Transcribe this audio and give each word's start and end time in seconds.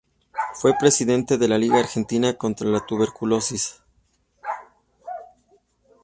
Fue 0.55 0.73
presidente 0.79 1.37
de 1.37 1.47
la 1.47 1.59
Liga 1.59 1.77
Argentina 1.77 2.33
contra 2.33 2.67
la 2.67 2.79
Tuberculosis. 2.83 3.83